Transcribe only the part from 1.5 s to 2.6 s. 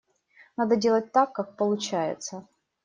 получается.